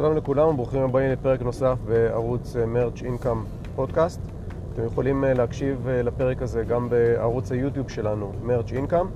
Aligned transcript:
שלום 0.00 0.16
לכולם 0.16 0.48
וברוכים 0.48 0.82
הבאים 0.82 1.10
לפרק 1.12 1.42
נוסף 1.42 1.76
בערוץ 1.86 2.56
מרץ' 2.66 3.02
אינקאם 3.02 3.44
פודקאסט. 3.76 4.20
אתם 4.72 4.84
יכולים 4.84 5.24
אה, 5.24 5.34
להקשיב 5.34 5.88
אה, 5.88 6.02
לפרק 6.02 6.42
הזה 6.42 6.64
גם 6.64 6.88
בערוץ 6.88 7.52
היוטיוב 7.52 7.90
שלנו, 7.90 8.32
מרץ' 8.42 8.72
אינקאם. 8.72 9.06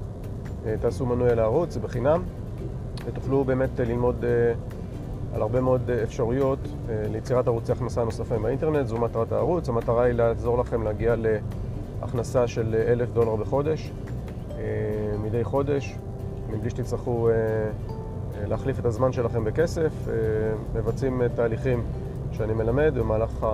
אה, 0.67 0.75
תעשו 0.81 1.07
מנוי 1.07 1.31
על 1.31 1.39
הערוץ, 1.39 1.73
זה 1.73 1.81
בחינם, 1.81 2.23
ותוכלו 3.05 3.45
באמת 3.45 3.81
ללמוד 3.81 4.25
על 5.35 5.43
הרבה 5.43 5.61
מאוד 5.61 5.91
אפשרויות 5.91 6.59
ליצירת 6.89 7.47
ערוצי 7.47 7.73
הכנסה 7.73 8.05
נוספים 8.05 8.43
באינטרנט. 8.43 8.87
זו 8.87 8.99
מטרת 8.99 9.33
הערוץ. 9.33 9.69
המטרה 9.69 10.03
היא 10.03 10.15
לעזור 10.15 10.59
לכם 10.59 10.83
להגיע 10.83 11.15
להכנסה 12.01 12.47
של 12.47 12.75
אלף 12.89 13.13
דולר 13.13 13.37
בחודש, 13.37 13.93
מדי 15.23 15.45
חודש, 15.45 15.97
מבלי 16.51 16.71
שתצטרכו 16.71 17.29
להחליף 18.41 18.79
את 18.79 18.85
הזמן 18.85 19.13
שלכם 19.13 19.45
בכסף, 19.45 19.93
אה, 20.09 20.15
מבצעים 20.75 21.23
תהליכים 21.35 21.83
שאני 22.33 22.53
מלמד 22.53 22.93
במהלך 22.97 23.47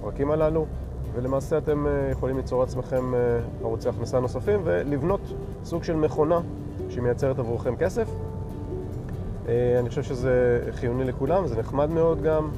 הפרקים 0.00 0.30
הללו, 0.30 0.66
ולמעשה 1.14 1.58
אתם 1.58 1.86
אה, 1.86 2.08
יכולים 2.10 2.36
ליצור 2.36 2.60
לעצמכם 2.60 3.14
אה, 3.14 3.40
ערוצי 3.62 3.88
הכנסה 3.88 4.20
נוספים 4.20 4.60
ולבנות 4.64 5.20
סוג 5.64 5.84
של 5.84 5.96
מכונה 5.96 6.40
שמייצרת 6.88 7.38
עבורכם 7.38 7.76
כסף. 7.76 8.08
אני 9.78 9.88
חושב 9.88 10.02
שזה 10.02 10.60
חיוני 10.70 11.04
לכולם, 11.04 11.46
זה 11.46 11.56
נחמד 11.56 11.90
מאוד 11.90 12.22
גם, 12.22 12.48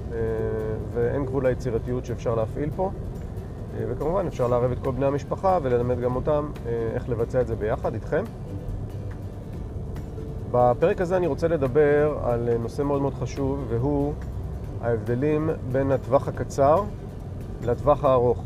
ואין 0.94 1.24
גבול 1.24 1.46
ליצירתיות 1.46 2.04
שאפשר 2.04 2.34
להפעיל 2.34 2.70
פה. 2.76 2.90
וכמובן 3.76 4.26
אפשר 4.26 4.48
לערב 4.48 4.72
את 4.72 4.78
כל 4.78 4.90
בני 4.90 5.06
המשפחה 5.06 5.58
וללמד 5.62 6.00
גם 6.00 6.16
אותם 6.16 6.46
איך 6.94 7.08
לבצע 7.08 7.40
את 7.40 7.46
זה 7.46 7.56
ביחד 7.56 7.94
איתכם. 7.94 8.24
בפרק 10.52 11.00
הזה 11.00 11.16
אני 11.16 11.26
רוצה 11.26 11.48
לדבר 11.48 12.18
על 12.24 12.48
נושא 12.58 12.82
מאוד 12.82 13.02
מאוד 13.02 13.14
חשוב, 13.14 13.66
והוא 13.68 14.12
ההבדלים 14.82 15.50
בין 15.72 15.90
הטווח 15.90 16.28
הקצר 16.28 16.82
לטווח 17.64 18.04
הארוך. 18.04 18.44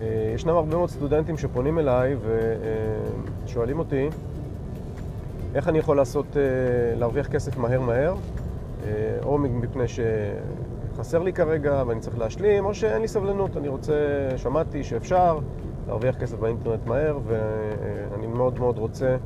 אה, 0.00 0.32
ישנם 0.34 0.54
הרבה 0.54 0.76
מאוד 0.76 0.90
סטודנטים 0.90 1.38
שפונים 1.38 1.78
אליי 1.78 2.16
ושואלים 3.44 3.78
אותי 3.78 4.08
איך 5.54 5.68
אני 5.68 5.78
יכול 5.78 5.96
לעשות, 5.96 6.36
אה, 6.36 6.42
להרוויח 6.98 7.26
כסף 7.26 7.56
מהר 7.56 7.80
מהר, 7.80 8.14
אה, 8.84 9.18
או 9.24 9.38
מפני 9.38 9.84
שחסר 9.88 11.22
לי 11.22 11.32
כרגע 11.32 11.82
ואני 11.86 12.00
צריך 12.00 12.18
להשלים, 12.18 12.64
או 12.64 12.74
שאין 12.74 13.02
לי 13.02 13.08
סבלנות, 13.08 13.56
אני 13.56 13.68
רוצה, 13.68 13.94
שמעתי 14.36 14.84
שאפשר 14.84 15.38
להרוויח 15.86 16.16
כסף 16.16 16.38
באינטרנט 16.38 16.86
מהר 16.86 17.18
ואני 17.26 18.26
מאוד 18.26 18.58
מאוד 18.58 18.78
רוצה 18.78 19.16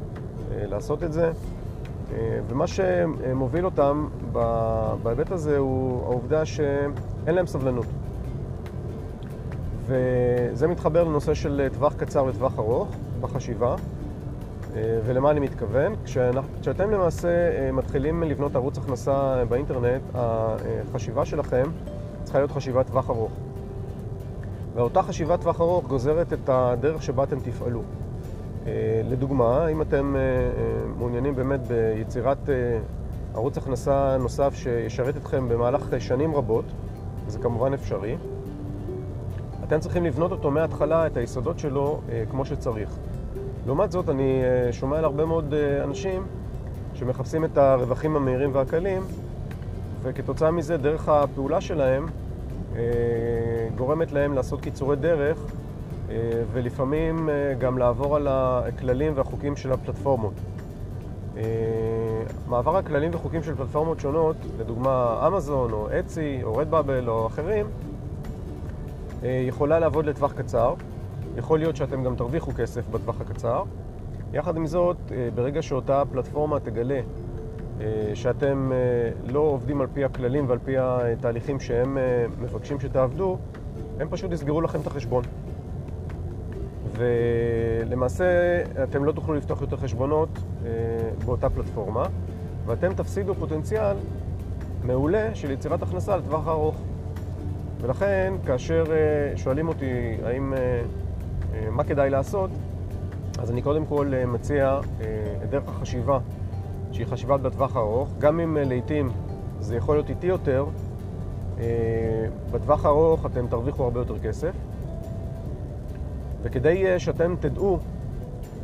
לעשות 0.50 1.02
את 1.02 1.12
זה. 1.12 1.30
אה, 2.12 2.38
ומה 2.48 2.66
שמוביל 2.66 3.64
אותם 3.64 4.08
בהיבט 5.02 5.30
הזה 5.30 5.58
הוא 5.58 6.02
העובדה 6.04 6.44
שאין 6.44 7.34
להם 7.34 7.46
סבלנות. 7.46 7.86
וזה 9.86 10.68
מתחבר 10.68 11.04
לנושא 11.04 11.34
של 11.34 11.68
טווח 11.72 11.94
קצר 11.94 12.24
וטווח 12.24 12.58
ארוך 12.58 12.88
בחשיבה. 13.20 13.76
אה, 14.76 14.98
ולמה 15.06 15.30
אני 15.30 15.40
מתכוון? 15.40 15.94
כשאתם 16.60 16.90
למעשה 16.90 17.28
אה, 17.28 17.72
מתחילים 17.72 18.22
לבנות 18.22 18.56
ערוץ 18.56 18.78
הכנסה 18.78 19.44
באינטרנט, 19.48 20.02
החשיבה 20.14 21.24
שלכם 21.24 21.64
צריכה 22.24 22.38
להיות 22.38 22.50
חשיבת 22.50 22.86
טווח 22.86 23.10
ארוך. 23.10 23.32
ואותה 24.74 25.02
חשיבת 25.02 25.40
טווח 25.40 25.60
ארוך 25.60 25.86
גוזרת 25.86 26.32
את 26.32 26.48
הדרך 26.48 27.02
שבה 27.02 27.24
אתם 27.24 27.40
תפעלו. 27.40 27.82
אה, 28.66 29.00
לדוגמה, 29.04 29.68
אם 29.68 29.82
אתם 29.82 30.16
אה, 30.16 30.20
אה, 30.20 30.46
מעוניינים 30.98 31.34
באמת 31.34 31.60
ביצירת 31.66 32.38
ערוץ 33.34 33.58
הכנסה 33.58 34.16
נוסף 34.20 34.54
שישרת 34.54 35.16
אתכם 35.16 35.48
במהלך 35.48 35.94
שנים 35.98 36.34
רבות, 36.34 36.64
וזה 37.26 37.38
כמובן 37.38 37.74
אפשרי, 37.74 38.16
אתם 39.64 39.80
צריכים 39.80 40.04
לבנות 40.04 40.32
אותו 40.32 40.50
מההתחלה, 40.50 41.06
את 41.06 41.16
היסודות 41.16 41.58
שלו, 41.58 42.00
כמו 42.30 42.44
שצריך. 42.44 42.90
לעומת 43.66 43.92
זאת, 43.92 44.08
אני 44.08 44.42
שומע 44.72 44.98
על 44.98 45.04
הרבה 45.04 45.24
מאוד 45.24 45.54
אנשים 45.84 46.26
שמחפשים 46.94 47.44
את 47.44 47.58
הרווחים 47.58 48.16
המהירים 48.16 48.50
והקלים, 48.54 49.02
וכתוצאה 50.02 50.50
מזה, 50.50 50.76
דרך 50.76 51.08
הפעולה 51.08 51.60
שלהם 51.60 52.06
גורמת 53.76 54.12
להם 54.12 54.32
לעשות 54.32 54.60
קיצורי 54.60 54.96
דרך 54.96 55.38
ולפעמים 56.52 57.28
אה, 57.28 57.54
גם 57.58 57.78
לעבור 57.78 58.16
על 58.16 58.26
הכללים 58.30 59.12
והחוקים 59.16 59.56
של 59.56 59.72
הפלטפורמות. 59.72 60.32
אה, 61.36 61.42
מעבר 62.48 62.76
הכללים 62.76 63.10
וחוקים 63.14 63.42
של 63.42 63.54
פלטפורמות 63.54 64.00
שונות, 64.00 64.36
לדוגמה 64.58 65.24
אמזון 65.26 65.72
או 65.72 65.88
אצי 66.00 66.40
או 66.42 66.56
רדבאבל 66.56 67.08
או 67.08 67.26
אחרים, 67.26 67.66
יכולה 69.22 69.78
לעבוד 69.78 70.06
לטווח 70.06 70.32
קצר. 70.32 70.74
יכול 71.36 71.58
להיות 71.58 71.76
שאתם 71.76 72.04
גם 72.04 72.16
תרוויחו 72.16 72.52
כסף 72.56 72.88
בטווח 72.88 73.20
הקצר. 73.20 73.62
יחד 74.32 74.56
עם 74.56 74.66
זאת, 74.66 74.96
ברגע 75.34 75.62
שאותה 75.62 76.02
פלטפורמה 76.12 76.60
תגלה 76.60 77.00
שאתם 78.14 78.72
לא 79.28 79.38
עובדים 79.38 79.80
על 79.80 79.86
פי 79.94 80.04
הכללים 80.04 80.48
ועל 80.48 80.58
פי 80.64 80.78
התהליכים 80.78 81.60
שהם 81.60 81.98
מבקשים 82.40 82.80
שתעבדו, 82.80 83.38
הם 84.00 84.08
פשוט 84.10 84.32
יסגרו 84.32 84.60
לכם 84.60 84.80
את 84.80 84.86
החשבון. 84.86 85.24
ולמעשה 87.00 88.24
אתם 88.82 89.04
לא 89.04 89.12
תוכלו 89.12 89.34
לפתוח 89.34 89.60
יותר 89.60 89.76
חשבונות 89.76 90.28
אה, 90.38 90.70
באותה 91.24 91.50
פלטפורמה, 91.50 92.06
ואתם 92.66 92.94
תפסידו 92.94 93.34
פוטנציאל 93.34 93.96
מעולה 94.82 95.34
של 95.34 95.50
יצירת 95.50 95.82
הכנסה 95.82 96.16
לטווח 96.16 96.46
הארוך. 96.46 96.76
ולכן, 97.80 98.34
כאשר 98.46 98.84
אה, 98.90 99.36
שואלים 99.36 99.68
אותי 99.68 100.16
האם, 100.24 100.54
אה, 100.54 100.82
מה 101.70 101.84
כדאי 101.84 102.10
לעשות, 102.10 102.50
אז 103.38 103.50
אני 103.50 103.62
קודם 103.62 103.86
כל 103.86 104.12
מציע 104.26 104.80
את 105.44 105.50
דרך 105.50 105.68
החשיבה, 105.68 106.18
שהיא 106.92 107.06
חשיבה 107.06 107.36
בטווח 107.36 107.76
הארוך, 107.76 108.08
גם 108.18 108.40
אם 108.40 108.56
לעיתים 108.60 109.08
זה 109.60 109.76
יכול 109.76 109.94
להיות 109.94 110.10
איטי 110.10 110.26
יותר, 110.26 110.66
בטווח 112.50 112.84
הארוך 112.84 113.26
אתם 113.26 113.46
תרוויחו 113.46 113.84
הרבה 113.84 114.00
יותר 114.00 114.18
כסף. 114.18 114.52
וכדי 116.42 116.86
אה, 116.86 116.98
שאתם 116.98 117.34
תדעו 117.40 117.78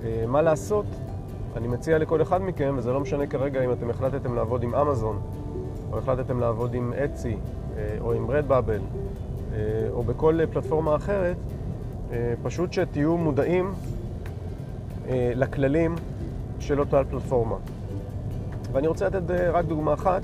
אה, 0.04 0.24
מה 0.26 0.42
לעשות, 0.42 0.86
אני 1.56 1.68
מציע 1.68 1.98
לכל 1.98 2.22
אחד 2.22 2.42
מכם, 2.42 2.74
וזה 2.78 2.92
לא 2.92 3.00
משנה 3.00 3.26
כרגע 3.26 3.64
אם 3.64 3.72
אתם 3.72 3.90
החלטתם 3.90 4.34
לעבוד 4.34 4.62
עם 4.62 4.74
אמזון, 4.74 5.20
או 5.92 5.98
החלטתם 5.98 6.40
לעבוד 6.40 6.74
עם 6.74 6.92
אצי, 6.92 7.36
אה, 7.76 7.96
או 8.00 8.12
עם 8.12 8.30
רדבאבל, 8.30 8.80
או 9.90 10.02
בכל 10.02 10.38
פלטפורמה 10.52 10.96
אחרת, 10.96 11.36
פשוט 12.42 12.72
שתהיו 12.72 13.16
מודעים 13.16 13.72
לכללים 15.10 15.94
של 16.60 16.80
אותה 16.80 17.02
פלטפורמה. 17.10 17.56
ואני 18.72 18.86
רוצה 18.86 19.06
לתת 19.06 19.30
רק 19.30 19.64
דוגמה 19.64 19.94
אחת, 19.94 20.22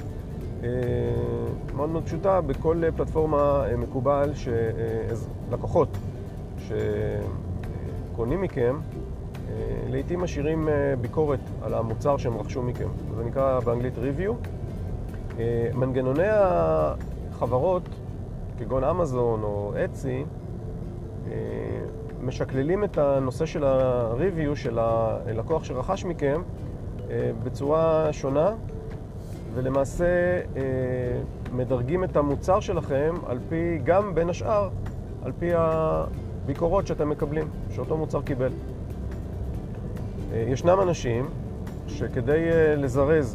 מאוד 1.77 1.89
מאוד 1.89 2.05
פשוטה, 2.05 2.41
בכל 2.41 2.83
פלטפורמה 2.97 3.65
מקובל 3.79 4.33
שלקוחות 4.35 5.89
שקונים 8.13 8.41
מכם, 8.41 8.77
אה, 9.53 9.91
לעיתים 9.91 10.21
משאירים 10.21 10.69
אה, 10.69 10.95
ביקורת 11.01 11.41
על 11.63 11.75
המוצר 11.75 12.17
שהם 12.17 12.37
רכשו 12.37 12.63
מכם. 12.63 12.89
זה 13.17 13.25
נקרא 13.25 13.61
באנגלית 13.61 13.95
review. 13.97 14.49
אה, 15.39 15.71
מנגנוני 15.75 16.29
החברות, 16.29 17.83
כגון 18.59 18.85
אמזון 18.85 19.43
או 19.43 19.73
אצי, 19.85 20.25
משקללים 22.23 22.85
את 22.85 22.99
הנושא 22.99 23.47
של 23.47 23.65
ה-review 23.65 24.57
של 24.57 24.79
הלקוח 24.79 25.65
שרכש 25.65 26.05
מכם 26.05 26.43
בצורה 27.45 28.09
שונה, 28.13 28.55
ולמעשה 29.55 30.41
מדרגים 31.53 32.05
את 32.05 32.17
המוצר 32.17 32.61
שלכם 32.61 33.15
על 33.27 33.39
פי, 33.49 33.79
גם 33.85 34.15
בין 34.15 34.31
השאר, 34.31 34.69
על 35.25 35.33
פי 35.39 35.51
ביקורות 36.47 36.87
שאתם 36.87 37.09
מקבלים, 37.09 37.49
שאותו 37.71 37.97
מוצר 37.97 38.23
קיבל. 38.23 38.53
אה, 40.33 40.45
ישנם 40.49 40.81
אנשים 40.83 41.27
שכדי 41.89 42.51
אה, 42.51 42.77
לזרז 42.77 43.35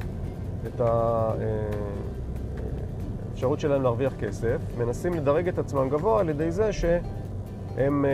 את 0.67 0.81
האפשרות 3.31 3.57
אה, 3.57 3.61
שלהם 3.61 3.83
להרוויח 3.83 4.13
כסף, 4.19 4.57
מנסים 4.77 5.13
לדרג 5.13 5.47
את 5.47 5.59
עצמם 5.59 5.89
גבוה 5.89 6.19
על 6.19 6.29
ידי 6.29 6.51
זה 6.51 6.69
שהם 6.73 8.05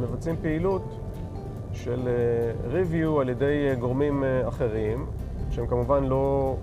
מבצעים 0.00 0.36
פעילות 0.42 0.82
של 1.72 2.08
review 2.72 3.20
על 3.20 3.28
ידי 3.28 3.74
גורמים 3.80 4.24
אחרים, 4.48 5.06
שהם 5.50 5.66
כמובן 5.66 6.04
לא 6.04 6.56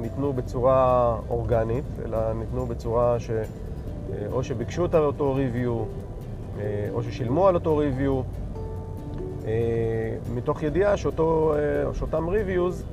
ניתנו 0.00 0.32
בצורה 0.32 1.16
אורגנית, 1.30 1.84
אלא 2.04 2.32
ניתנו 2.32 2.66
בצורה 2.66 3.20
ש... 3.20 3.30
או 4.32 4.44
שביקשו 4.44 4.86
אותו 4.94 5.36
review, 5.36 5.70
או 6.92 7.02
ששילמו 7.02 7.48
על 7.48 7.54
אותו 7.54 7.76
ריוויו, 7.76 8.20
אה, 9.44 10.16
מתוך 10.34 10.62
ידיעה 10.62 10.96
שאותו, 10.96 11.54
אה, 11.54 11.94
שאותם 11.94 12.28
ריוויוז 12.28 12.84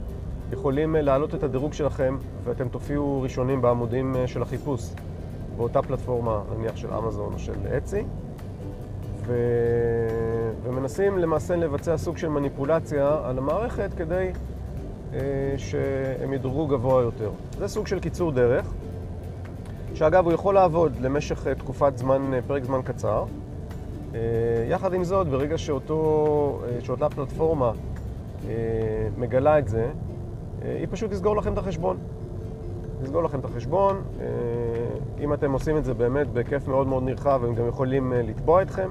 יכולים 0.51 0.95
להעלות 0.95 1.35
את 1.35 1.43
הדירוג 1.43 1.73
שלכם 1.73 2.17
ואתם 2.43 2.69
תופיעו 2.69 3.21
ראשונים 3.21 3.61
בעמודים 3.61 4.15
של 4.25 4.41
החיפוש 4.41 4.89
באותה 5.57 5.81
פלטפורמה, 5.81 6.41
נניח 6.57 6.75
של 6.75 6.93
אמזון 6.93 7.33
או 7.33 7.39
של 7.39 7.77
אצי. 7.77 8.03
ו... 9.25 9.33
ומנסים 10.63 11.17
למעשה 11.17 11.55
לבצע 11.55 11.97
סוג 11.97 12.17
של 12.17 12.29
מניפולציה 12.29 13.17
על 13.23 13.37
המערכת 13.37 13.89
כדי 13.97 14.31
אה, 15.13 15.19
שהם 15.57 16.33
ידורגו 16.33 16.67
גבוה 16.67 17.01
יותר. 17.01 17.31
זה 17.57 17.67
סוג 17.67 17.87
של 17.87 17.99
קיצור 17.99 18.31
דרך, 18.31 18.73
שאגב 19.93 20.25
הוא 20.25 20.33
יכול 20.33 20.55
לעבוד 20.55 20.93
למשך 21.01 21.47
אה, 21.47 21.55
תקופת 21.55 21.97
זמן, 21.97 22.33
אה, 22.33 22.39
פרק 22.47 22.63
זמן 22.63 22.81
קצר. 22.83 23.25
אה, 24.15 24.19
יחד 24.69 24.93
עם 24.93 25.03
זאת, 25.03 25.27
ברגע 25.27 25.57
שאותו, 25.57 26.61
אה, 26.63 26.81
שאותה 26.81 27.09
פלטפורמה 27.09 27.71
אה, 28.47 28.53
מגלה 29.17 29.59
את 29.59 29.67
זה, 29.67 29.89
היא 30.61 30.87
פשוט 30.89 31.11
תסגור 31.11 31.35
לכם 31.35 31.53
את 31.53 31.57
החשבון. 31.57 31.97
תסגור 33.03 33.23
לכם 33.23 33.39
את 33.39 33.45
החשבון. 33.45 34.01
אם 35.19 35.33
אתם 35.33 35.51
עושים 35.51 35.77
את 35.77 35.83
זה 35.83 35.93
באמת 35.93 36.27
בהיקף 36.27 36.67
מאוד 36.67 36.87
מאוד 36.87 37.03
נרחב, 37.03 37.41
הם 37.45 37.55
גם 37.55 37.67
יכולים 37.67 38.13
לתבוע 38.15 38.61
אתכם. 38.61 38.89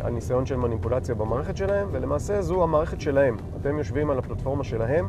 על 0.00 0.12
ניסיון 0.12 0.46
של 0.46 0.56
מניפולציה 0.56 1.14
במערכת 1.14 1.56
שלהם, 1.56 1.88
ולמעשה 1.92 2.42
זו 2.42 2.62
המערכת 2.62 3.00
שלהם. 3.00 3.36
אתם 3.60 3.78
יושבים 3.78 4.10
על 4.10 4.18
הפלטפורמה 4.18 4.64
שלהם, 4.64 5.06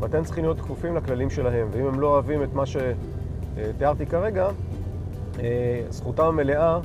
ואתם 0.00 0.24
צריכים 0.24 0.44
להיות 0.44 0.60
כפופים 0.60 0.96
לכללים 0.96 1.30
שלהם. 1.30 1.68
ואם 1.72 1.86
הם 1.86 2.00
לא 2.00 2.06
אוהבים 2.06 2.42
את 2.42 2.54
מה 2.54 2.64
שתיארתי 2.66 4.06
כרגע, 4.06 4.48
זכותם 5.90 6.24
המלאה 6.24 6.78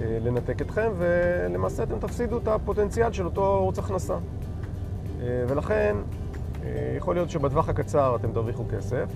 לנתק 0.00 0.62
אתכם, 0.62 0.90
ולמעשה 0.98 1.82
אתם 1.82 1.98
תפסידו 1.98 2.38
את 2.38 2.48
הפוטנציאל 2.48 3.12
של 3.12 3.24
אותו 3.24 3.44
ערוץ 3.44 3.78
הכנסה. 3.78 4.16
ולכן, 5.18 5.96
יכול 6.96 7.14
להיות 7.14 7.30
שבטווח 7.30 7.68
הקצר 7.68 8.16
אתם 8.16 8.32
תרוויחו 8.32 8.64
כסף, 8.70 9.06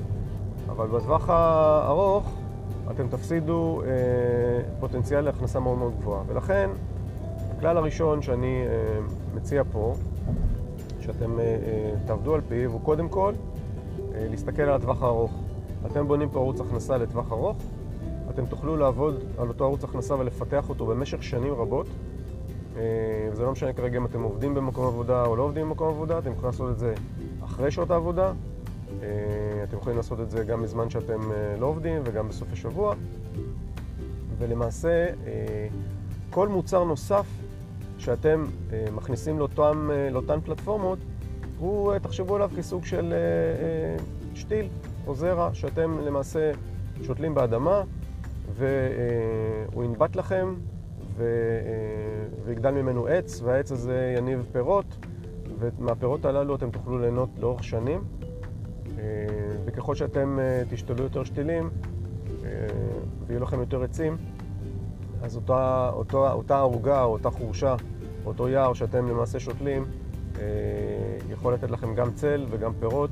אבל 0.71 0.87
בטווח 0.87 1.31
הארוך 1.31 2.35
אתם 2.91 3.09
תפסידו 3.09 3.83
אה, 3.83 3.89
פוטנציאל 4.81 5.21
להכנסה 5.21 5.61
מאוד 5.61 5.79
מאוד 5.79 5.93
גבוהה. 6.01 6.23
ולכן, 6.27 6.71
הכלל 7.57 7.77
הראשון 7.77 8.23
שאני 8.23 8.63
אה, 8.67 8.99
מציע 9.35 9.63
פה, 9.73 9.95
שאתם 11.01 11.41
אה, 11.41 11.45
אה, 11.45 11.91
תעבדו 12.07 12.35
על 12.35 12.41
פיו, 12.49 12.73
הוא 12.73 12.81
קודם 12.81 13.09
כל 13.09 13.33
אה, 14.15 14.27
להסתכל 14.31 14.63
על 14.63 14.75
הטווח 14.75 15.03
הארוך. 15.03 15.33
אתם 15.87 16.09
בונים 16.09 16.29
פה 16.29 16.39
ערוץ 16.39 16.61
הכנסה 16.61 16.99
לטווח 16.99 17.33
ארוך, 17.33 17.57
אתם 18.39 18.47
תוכלו 18.47 18.77
לעבוד 18.77 19.25
על 19.39 19.49
אותו 19.49 19.65
ערוץ 19.65 19.85
הכנסה 19.85 20.15
ולפתח 20.15 20.69
אותו 20.69 20.87
במשך 20.87 21.23
שנים 21.23 21.55
רבות. 21.55 21.87
אה, 22.77 22.83
זה 23.33 23.43
לא 23.43 23.53
משנה 23.53 23.73
כרגע 23.73 23.99
אם 23.99 24.07
אתם 24.07 24.23
עובדים 24.23 24.55
במקום 24.55 24.87
עבודה 24.87 25.25
או 25.25 25.37
לא 25.37 25.43
עובדים 25.43 25.69
במקום 25.69 25.89
עבודה, 25.89 26.19
אתם 26.19 26.31
יכולים 26.31 26.47
לעשות 26.47 26.71
את 26.71 26.79
זה 26.79 26.95
אחרי 27.45 27.71
שעות 27.71 27.91
העבודה, 27.91 28.33
אה, 29.03 29.09
אתם 29.63 29.77
יכולים 29.77 29.97
לעשות 29.97 30.21
את 30.21 30.31
זה 30.31 30.45
גם 30.45 30.63
בזמן 30.63 30.91
שאתם 30.91 31.33
אה, 31.33 31.57
לא 31.61 31.67
עובדים 31.67 32.03
וגם 32.05 32.29
בסוף 32.29 32.49
השבוע. 32.53 32.95
ולמעשה, 34.39 35.07
כל 36.31 36.49
מוצר 36.49 36.85
נוסף 36.85 37.27
שאתם 37.99 38.45
מכניסים 38.93 39.39
לאותן, 39.39 39.89
לאותן 40.11 40.41
פלטפורמות, 40.41 40.99
הוא, 41.59 41.99
תחשבו 41.99 42.37
עליו 42.37 42.51
כסוג 42.57 42.85
של 42.85 43.15
שתיל 44.35 44.69
או 45.07 45.15
זרע 45.15 45.51
שאתם 45.55 45.99
למעשה 45.99 46.53
שותלים 47.03 47.35
באדמה 47.35 47.83
והוא 48.59 49.85
ינבט 49.85 50.17
לכם 50.17 50.55
ויגדל 52.45 52.71
ממנו 52.71 53.07
עץ 53.07 53.41
והעץ 53.43 53.73
הזה 53.73 54.15
יניב 54.19 54.47
פירות 54.53 55.07
ומהפירות 55.59 56.25
הללו 56.25 56.55
אתם 56.55 56.71
תוכלו 56.71 56.99
ליהנות 56.99 57.29
לאורך 57.39 57.65
שנים. 57.65 58.05
אה, 58.99 59.05
וככל 59.65 59.95
שאתם 59.95 60.39
אה, 60.39 60.63
תשתלו 60.71 61.03
יותר 61.05 61.25
שתילים 61.25 61.71
אה, 62.45 62.51
ויהיו 63.27 63.43
לכם 63.43 63.61
יותר 63.61 63.83
עצים, 63.83 64.17
אז 65.23 65.37
אותה, 65.37 65.91
אותה, 65.93 66.33
אותה 66.33 66.59
ערוגה 66.59 67.03
או 67.03 67.13
אותה 67.13 67.31
חורשה, 67.31 67.75
אותו 68.27 68.49
יער 68.49 68.75
שאתם 68.75 69.09
למעשה 69.09 69.41
שותלים, 69.41 69.85
יכול 71.31 71.55
לתת 71.55 71.71
לכם 71.71 71.95
גם 71.95 72.13
צל 72.15 72.47
וגם 72.51 72.73
פירות, 72.81 73.11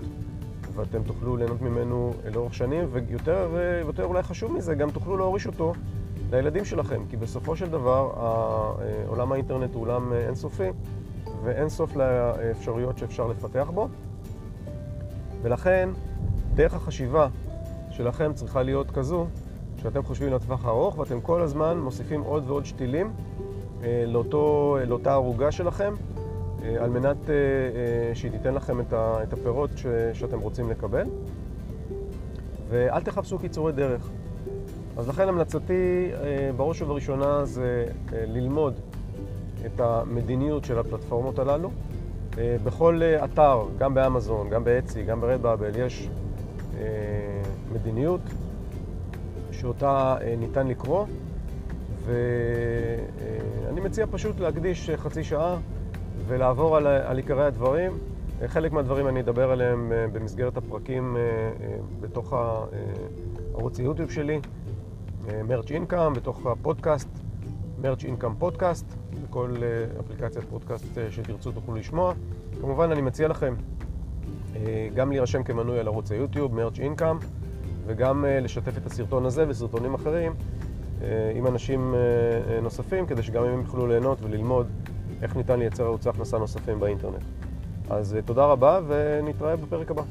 ואתם 0.76 1.02
תוכלו 1.02 1.36
ליהנות 1.36 1.62
ממנו 1.62 2.12
לאורך 2.34 2.54
שנים, 2.54 2.88
ויותר 2.92 3.48
ויותר 3.52 4.04
אולי 4.04 4.22
חשוב 4.22 4.52
מזה, 4.52 4.74
גם 4.74 4.90
תוכלו 4.90 5.16
להוריש 5.16 5.46
אותו 5.46 5.72
לילדים 6.30 6.64
שלכם, 6.64 7.02
כי 7.08 7.16
בסופו 7.16 7.56
של 7.56 7.68
דבר 7.68 8.10
עולם 9.06 9.32
האינטרנט 9.32 9.74
הוא 9.74 9.82
עולם 9.82 10.12
אינסופי, 10.12 10.68
ואין 11.44 11.68
סוף 11.68 11.96
לאפשרויות 11.96 12.98
שאפשר 12.98 13.26
לפתח 13.26 13.70
בו. 13.74 13.88
ולכן, 15.42 15.88
דרך 16.54 16.74
החשיבה 16.74 17.28
שלכם 17.90 18.32
צריכה 18.32 18.62
להיות 18.62 18.90
כזו, 18.90 19.26
שאתם 19.82 20.02
חושבים 20.02 20.32
לטווח 20.32 20.64
הארוך, 20.64 20.98
ואתם 20.98 21.20
כל 21.20 21.42
הזמן 21.42 21.78
מוסיפים 21.78 22.20
עוד 22.20 22.44
ועוד 22.50 22.64
שתילים 22.64 23.12
אה, 23.82 24.04
לאותו, 24.06 24.76
לאותה 24.86 25.12
ערוגה 25.12 25.52
שלכם, 25.52 25.94
אה, 25.94 26.15
על 26.78 26.90
מנת 26.90 27.30
אה, 27.30 27.34
אה, 27.34 28.14
שהיא 28.14 28.30
תיתן 28.30 28.54
לכם 28.54 28.80
את, 28.80 29.32
הפירות 29.32 29.70
שאתם 30.12 30.40
רוצים 30.40 30.70
לקבל. 30.70 31.06
ואל 32.68 33.02
תחפשו 33.02 33.38
קיצורי 33.38 33.72
דרך. 33.72 34.10
אז 34.96 35.08
לכן 35.08 35.28
המלצתי 35.28 36.10
אה, 36.12 36.50
בראש 36.56 36.82
ובראשונה 36.82 37.44
זה 37.44 37.84
אה, 38.12 38.24
ללמוד 38.26 38.74
את 39.66 39.80
המדיניות 39.80 40.64
של 40.64 40.78
הפלטפורמות 40.78 41.38
הללו. 41.38 41.70
אה, 42.38 42.56
בכל 42.64 43.00
אה, 43.02 43.24
אתר, 43.24 43.62
גם 43.78 43.94
באמזון, 43.94 44.50
גם 44.50 44.64
באצי, 44.64 45.02
גם 45.02 45.20
ברדבאבל, 45.20 45.70
יש 45.76 46.08
אה, 46.78 46.84
מדיניות 47.72 48.20
שאותה 49.52 50.16
ניתן 50.38 50.66
לקרוא, 50.66 51.06
ואני 52.04 53.80
מציע 53.80 54.06
פשוט 54.10 54.40
להקדיש 54.40 54.90
חצי 54.90 55.24
שעה 55.24 55.56
ולעבור 56.26 56.76
על, 56.76 56.86
על 56.86 57.16
עיקרי 57.16 57.44
הדברים. 57.44 57.92
חלק 58.46 58.72
מהדברים 58.72 59.08
אני 59.08 59.20
אדבר 59.20 59.50
עליהם 59.50 59.92
במסגרת 60.12 60.56
הפרקים 60.56 61.16
בתוך 62.00 62.32
ערוץ 63.54 63.78
היוטיוב 63.78 64.10
שלי, 64.10 64.40
מרץ' 65.44 65.70
אינקאם, 65.70 66.12
בתוך 66.14 66.46
הפודקאסט, 66.46 67.08
מרץ' 67.78 68.04
אינקאם 68.04 68.34
פודקאסט. 68.34 68.86
בכל 69.36 69.54
אה, 69.62 70.00
אפליקציית 70.00 70.44
פודקאסט 70.44 70.98
אה, 70.98 71.10
שתרצו 71.10 71.52
תוכלו 71.52 71.74
לשמוע. 71.74 72.12
כמובן, 72.60 72.90
אני 72.90 73.00
מציע 73.00 73.28
לכם 73.28 73.54
אה, 74.56 74.88
גם 74.94 75.10
להירשם 75.10 75.42
כמנוי 75.42 75.80
על 75.80 75.86
ערוץ 75.86 76.12
היוטיוב, 76.12 76.54
מרץ' 76.54 76.78
אינקאם, 76.78 77.16
וגם 77.86 78.24
לשתף 78.42 78.78
את 78.78 78.86
הסרטון 78.86 79.26
הזה 79.26 79.44
וסרטונים 79.48 79.94
אחרים 79.94 80.34
עם 81.34 81.46
אנשים 81.46 81.94
נוספים, 82.62 83.06
כדי 83.06 83.22
שגם 83.22 83.44
הם 83.44 83.60
יוכלו 83.60 83.86
ליהנות 83.86 84.18
וללמוד 84.22 84.66
איך 85.22 85.36
ניתן 85.36 85.58
לייצר 85.58 85.84
ערוצי 85.84 86.08
הכנסה 86.08 86.38
נוספים 86.38 86.80
באינטרנט. 86.80 87.22
אז 87.90 88.16
תודה 88.24 88.44
רבה 88.44 88.80
ונתראה 88.86 89.56
בפרק 89.56 89.90
הבא. 89.90 90.02